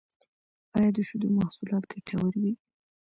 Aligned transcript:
ایا 0.75 0.89
د 0.95 0.97
شیدو 1.07 1.27
محصولات 1.37 1.83
ګټور 1.91 2.33
وی؟ 2.41 2.53